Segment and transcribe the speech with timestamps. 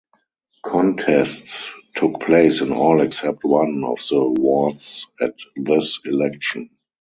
[0.63, 6.71] Contests took place in all except one of the wards at this election.